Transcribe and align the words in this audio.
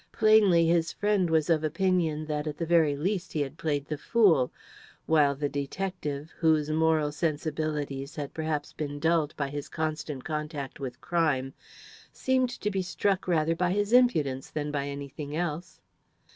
Plainly 0.11 0.65
his 0.65 0.91
friend 0.91 1.29
was 1.29 1.47
of 1.47 1.63
opinion 1.63 2.25
that, 2.25 2.47
at 2.47 2.57
the 2.57 2.65
very 2.65 2.95
least, 2.95 3.33
he 3.33 3.41
had 3.41 3.55
played 3.55 3.85
the 3.85 3.99
fool; 3.99 4.51
while 5.05 5.35
the 5.35 5.47
detective, 5.47 6.33
whose 6.39 6.71
moral 6.71 7.11
sensibilities 7.11 8.15
had 8.15 8.33
perhaps 8.33 8.73
been 8.73 8.97
dulled 8.99 9.35
by 9.37 9.47
his 9.49 9.69
constant 9.69 10.23
contact 10.23 10.79
with 10.79 11.01
crime, 11.01 11.53
seemed 12.11 12.49
to 12.49 12.71
be 12.71 12.81
struck 12.81 13.27
rather 13.27 13.53
by 13.55 13.71
his 13.73 13.93
impudence 13.93 14.49
than 14.49 14.71
by 14.71 14.87
anything 14.87 15.35
else. 15.35 15.79